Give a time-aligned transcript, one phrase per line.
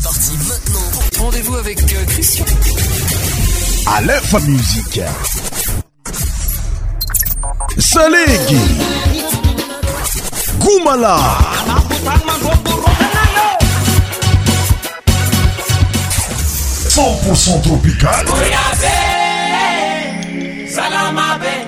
[0.00, 1.24] C'est parti maintenant.
[1.24, 2.44] Rendez-vous avec euh, Christian.
[3.92, 5.00] À l'info musique.
[7.78, 8.60] Salégui.
[10.60, 11.18] Goumala.
[16.90, 18.26] 100% pour tropical.
[20.72, 21.67] Salamabe.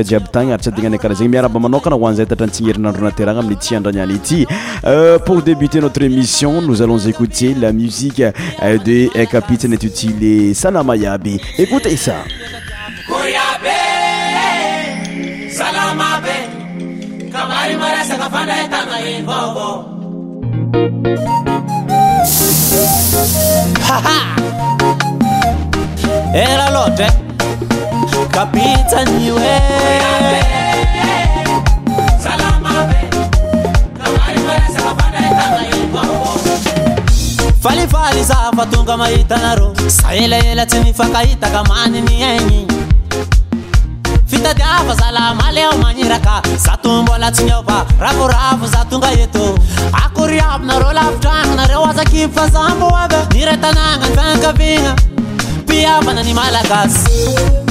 [4.83, 10.53] Euh, pour débuter notre émission nous allons écouter la musique euh, de euh, capitaine intitulé
[10.55, 12.13] Salama Yabi écoutez ça
[28.31, 29.33] kaitny
[37.71, 39.59] ealifaly za fa tonga mahitanar
[40.07, 42.59] a elaelatsy nyfakaitaka maniny aigny
[44.27, 49.59] fitaafa alamaeo mairaka zatoblatinyoa raforafo zatonga eto
[50.03, 54.95] akoryabnar laidrannare aaifaaboa niretanaany anakigna
[55.81, 57.70] iavanany malagasy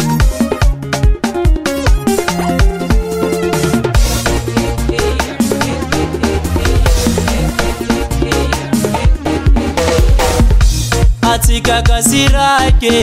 [11.81, 12.93] kasirake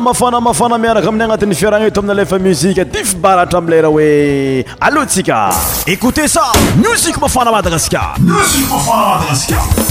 [0.00, 5.36] mafana mafana miaraka aminy agnatin'ny fiaragna eto amina lefa muzika di fibaratra amlera hoe alohatsika
[5.86, 6.44] écoute ça
[6.82, 9.81] musik mafana madagaskar musik mafana madagaskar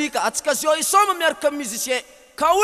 [0.05, 2.03] k atsikasoisom miarka musicien
[2.37, 2.61] ka w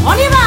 [0.07, 0.42] on y va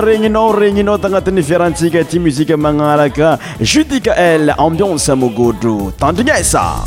[0.00, 6.82] régninao régninao tangatanifera antika ti musike magnalaka judica el ambiance mogodo tandrinasa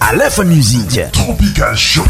[0.00, 2.04] a lef music tropical show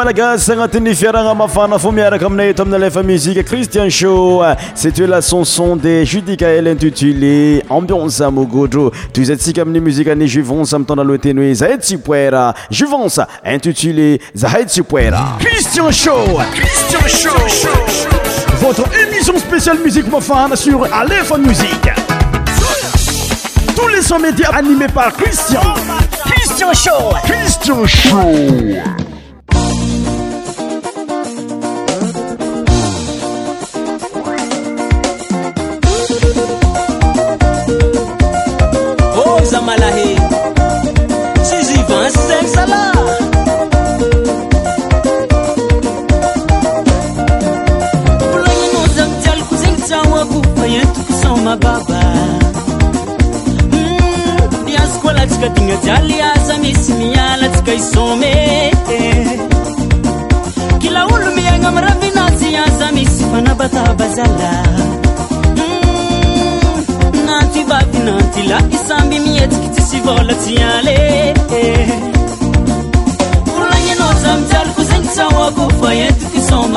[0.00, 8.68] alagasanatanefiaranamafana fomiarakoamiaetoamilefa musike cristian show sete lasanson de judikelintitulé ambience mogôo
[9.12, 14.98] tozasik amii musikae jivancamitanalotenoezaetsipouvanc intitulé zahesipo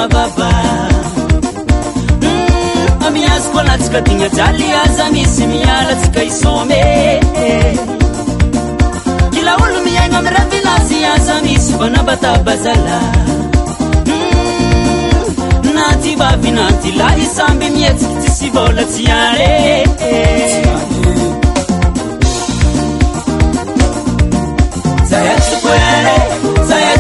[0.07, 1.19] vavaamiazo
[3.49, 7.21] hmm, kolatsika tigna jaly aza misy mialatsyka isomee
[9.33, 12.99] kilaolo mihaimamiravinazy aza misy vanabatabazala
[14.07, 20.13] hmm, na ty bavinaty lahisamby mihatsik ty syboolatsy are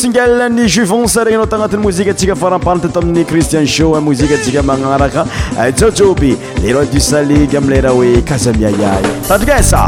[0.00, 5.22] syingelan'ny juivance regnynao tagnatin'ny mozikaantsika faramparte t amin'ny cristian show mozikeatsika magnaraka
[5.80, 6.32] jojoby
[6.64, 9.84] léroi du salige amileraha hoe kaza miayay tadikesa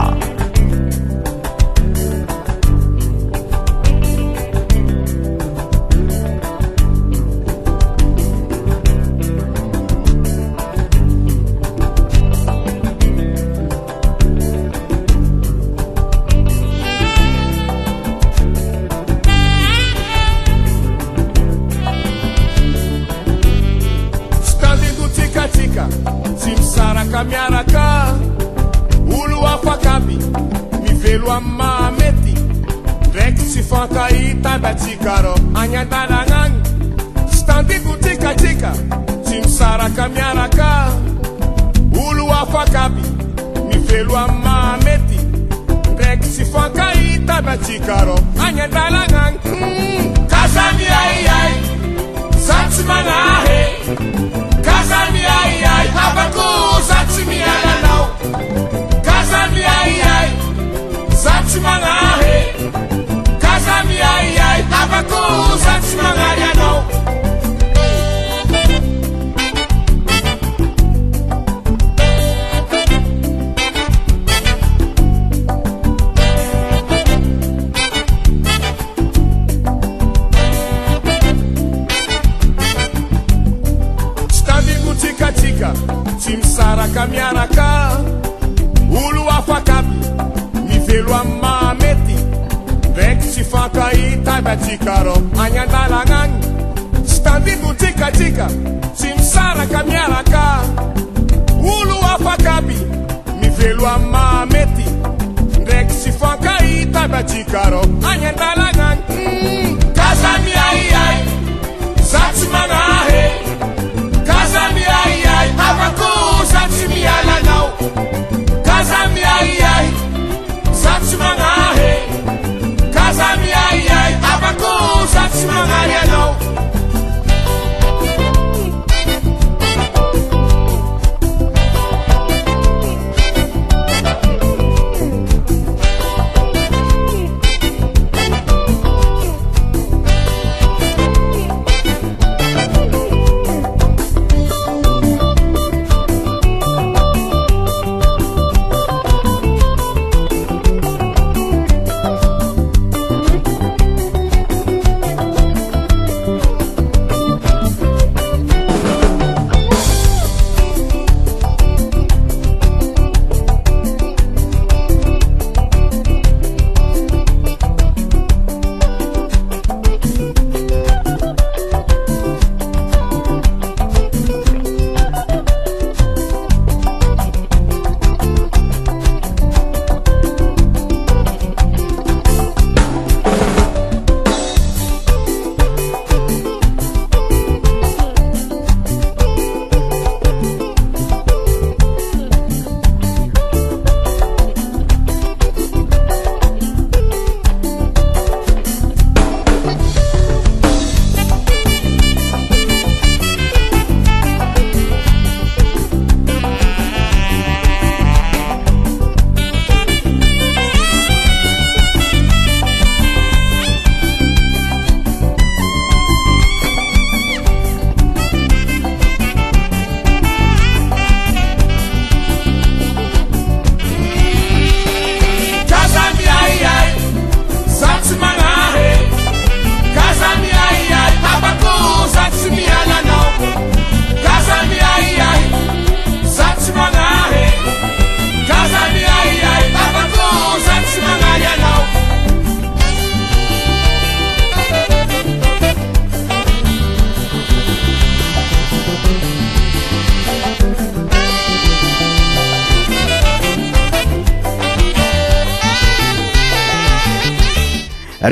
[107.52, 107.91] got it.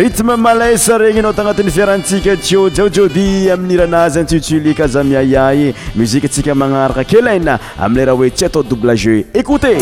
[0.01, 5.68] rithme malasa regny anao tagnatin'ny fiarantsika jio jaojodi amin'n'iranazy antsutsuli kaza miayahy
[6.01, 7.55] muzikeatsika manaraka kelaina
[7.86, 9.72] amileraha hoe ty atao bgu écoute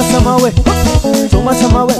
[0.00, 1.28] Toma essa mão, é.
[1.28, 1.99] Toma essa my way.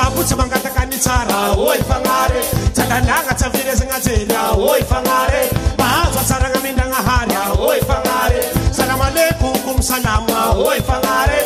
[0.00, 2.42] aotsy mangataka nytsara o ifagnare
[2.74, 5.42] tsalanagatsy avrezagna jeryao ifagnare
[5.78, 8.40] maazo atsaragnamindragnahary ao ifanare
[8.76, 10.24] salamalekokomsalam
[10.68, 11.40] o ifagnare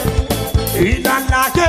[0.87, 1.69] ilalake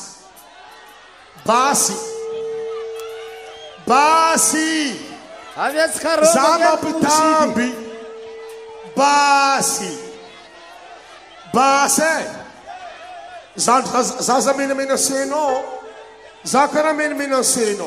[1.47, 1.93] Basi.
[3.87, 4.99] Basi.
[5.57, 6.33] A więc Harold.
[6.35, 7.75] Zamapitambi.
[8.97, 9.99] Basi.
[11.53, 12.27] Base.
[14.57, 15.51] mi mino seno.
[16.45, 17.87] Zakara mino seno.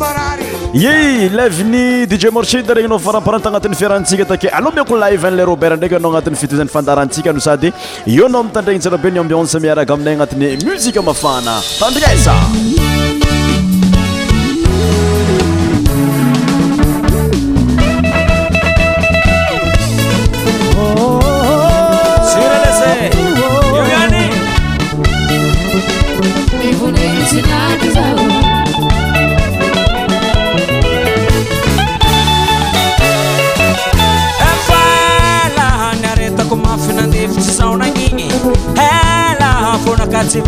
[0.00, 5.76] araryey laviny dije marched regny nao faramparan tagnatin'ny fiarantsika taky aloha miako live anla robert
[5.78, 7.70] ndraiky anao agnatin'ny fitozan'ny fandarantsika no sady
[8.16, 12.34] eo anao mitandrainy sarabe ni ambionsa miaraka aminay agnatin'ny muziqa mafana tandriaza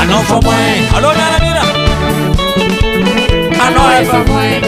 [0.00, 0.54] Ano fomue,
[0.94, 1.10] ano
[3.60, 4.67] A no efamue.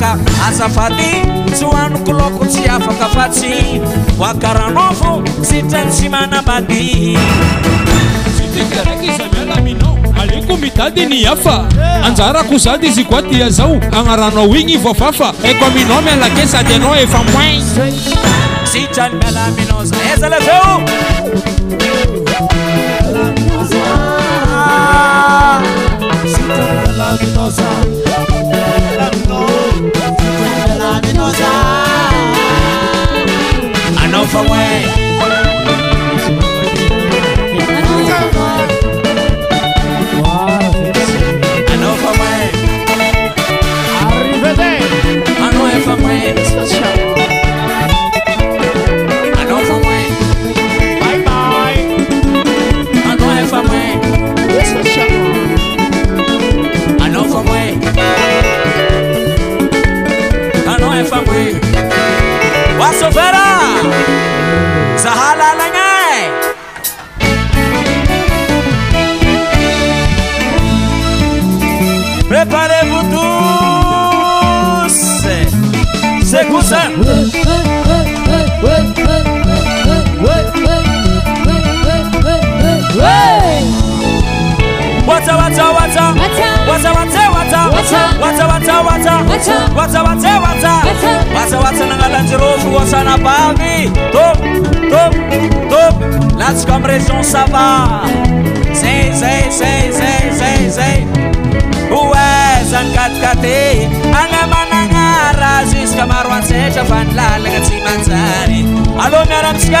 [0.00, 0.88] yoykfa
[5.44, 6.06] tny sy
[9.18, 11.66] zmialaminao aleko mitadyny afa
[12.04, 17.60] anjarako zady izy koa tia zao anaranao igny voafafa aiko aminao mialake sadyanao efa moy
[34.30, 34.69] for when
[85.42, 85.46] aa
[91.44, 93.76] asaoatsananalanjyroso oasanabavy
[96.38, 97.66] latsika ammnyrason sapa
[99.20, 100.90] zazzzzza
[101.98, 102.26] oe
[102.70, 103.56] zanykatikaty
[104.22, 108.66] ana managnarazy izyka maro anzetra vanylalana tsy manjary iy
[109.04, 109.80] aloa miaramisika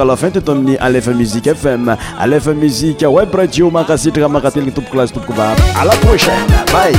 [0.00, 4.72] la fin te to aminy alfa musique fm alfa muziqe web radio makasitra ra makateligny
[4.72, 6.96] toubokclasse touboko va a la prochain bay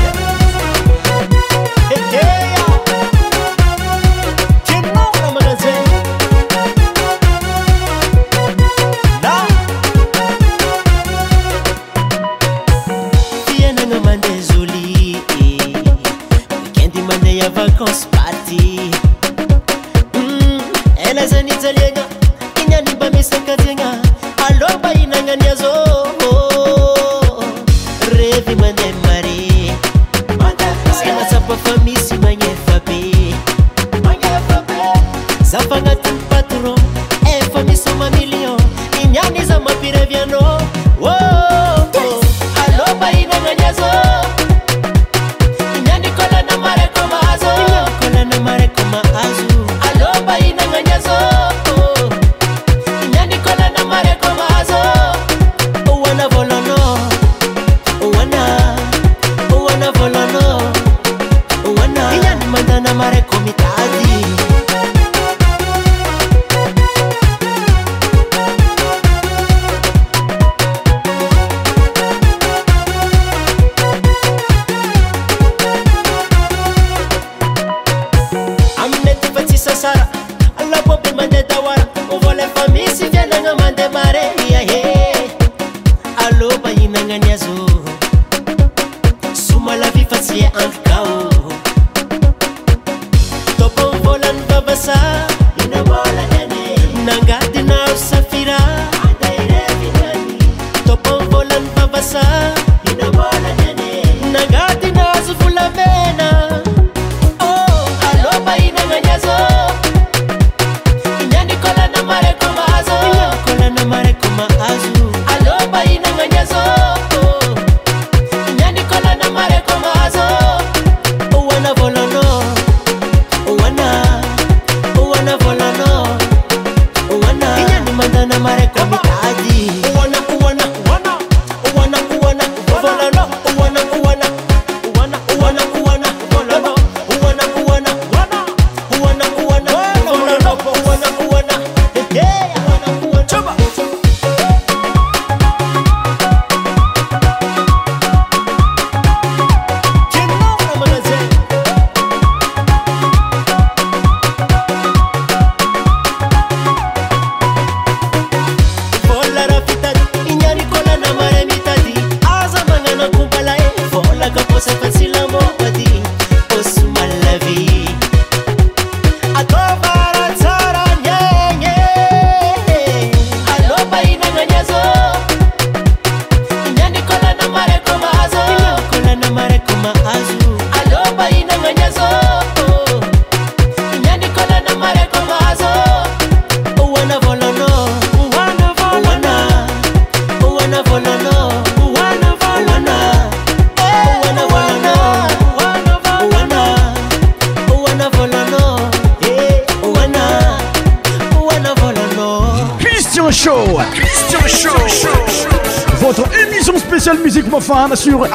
[208.04, 208.28] 聚会。